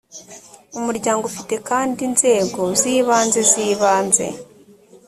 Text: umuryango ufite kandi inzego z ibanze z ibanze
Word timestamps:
umuryango 0.79 1.23
ufite 1.31 1.55
kandi 1.69 1.99
inzego 2.09 2.61
z 2.79 2.81
ibanze 2.95 3.41
z 3.51 3.53
ibanze 3.67 4.25